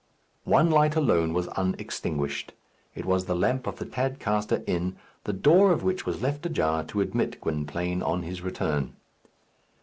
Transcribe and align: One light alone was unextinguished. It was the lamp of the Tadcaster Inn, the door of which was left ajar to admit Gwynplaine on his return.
One 0.49 0.71
light 0.71 0.95
alone 0.95 1.31
was 1.31 1.45
unextinguished. 1.55 2.53
It 2.95 3.05
was 3.05 3.25
the 3.25 3.35
lamp 3.35 3.67
of 3.67 3.75
the 3.75 3.85
Tadcaster 3.85 4.63
Inn, 4.65 4.95
the 5.25 5.31
door 5.33 5.71
of 5.71 5.83
which 5.83 6.07
was 6.07 6.23
left 6.23 6.43
ajar 6.43 6.83
to 6.85 7.01
admit 7.01 7.39
Gwynplaine 7.39 8.01
on 8.01 8.23
his 8.23 8.41
return. 8.41 8.95